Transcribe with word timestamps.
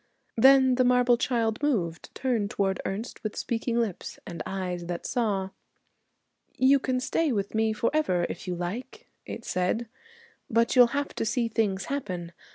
Then 0.35 0.73
the 0.73 0.83
marble 0.83 1.15
child 1.15 1.61
moved, 1.61 2.09
turned 2.15 2.49
toward 2.49 2.81
Ernest 2.87 3.21
with 3.21 3.35
speaking 3.35 3.79
lips 3.79 4.17
and 4.25 4.41
eyes 4.47 4.87
that 4.87 5.05
saw. 5.05 5.51
'You 6.55 6.79
can 6.79 6.99
stay 6.99 7.31
with 7.31 7.53
me 7.53 7.71
forever 7.71 8.25
if 8.27 8.47
you 8.47 8.55
like,' 8.55 9.11
it 9.27 9.45
said, 9.45 9.87
'but 10.49 10.75
you'll 10.75 10.87
have 10.97 11.13
to 11.13 11.23
see 11.23 11.47
things 11.47 11.85
happen. 11.85 12.31